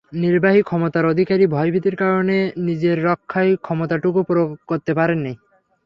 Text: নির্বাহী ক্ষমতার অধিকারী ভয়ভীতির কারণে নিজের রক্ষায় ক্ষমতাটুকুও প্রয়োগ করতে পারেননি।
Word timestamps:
নির্বাহী 0.13 0.61
ক্ষমতার 0.61 1.05
অধিকারী 1.05 1.45
ভয়ভীতির 1.47 1.95
কারণে 1.95 2.37
নিজের 2.67 2.97
রক্ষায় 3.03 3.51
ক্ষমতাটুকুও 3.57 4.27
প্রয়োগ 4.27 4.49
করতে 4.67 4.91
পারেননি। 4.93 5.33